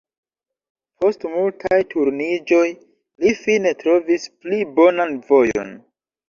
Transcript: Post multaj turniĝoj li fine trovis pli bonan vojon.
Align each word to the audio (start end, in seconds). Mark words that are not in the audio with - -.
Post 1.01 1.25
multaj 1.33 1.77
turniĝoj 1.91 2.63
li 2.71 3.35
fine 3.43 3.75
trovis 3.83 4.27
pli 4.47 4.63
bonan 4.81 5.15
vojon. 5.31 5.71